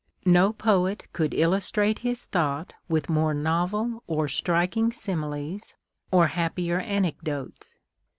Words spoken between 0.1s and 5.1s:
χϋί No poet could illustrate his thought with more novel or striking